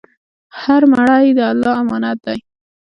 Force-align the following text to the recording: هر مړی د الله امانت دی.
هر 0.61 0.81
مړی 0.93 1.25
د 1.37 1.39
الله 1.51 1.71
امانت 1.83 2.17
دی. 2.25 2.39